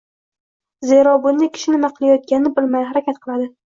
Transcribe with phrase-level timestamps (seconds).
[0.91, 3.49] Zero bunda kishi nima qilayotganini bilmay harakat qiladi.